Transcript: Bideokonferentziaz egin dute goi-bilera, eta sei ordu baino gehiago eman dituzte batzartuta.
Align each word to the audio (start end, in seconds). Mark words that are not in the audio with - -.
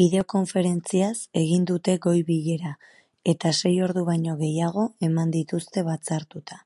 Bideokonferentziaz 0.00 1.14
egin 1.42 1.64
dute 1.70 1.94
goi-bilera, 2.08 2.72
eta 3.34 3.54
sei 3.62 3.74
ordu 3.88 4.06
baino 4.12 4.38
gehiago 4.42 4.84
eman 5.10 5.36
dituzte 5.38 5.86
batzartuta. 5.88 6.62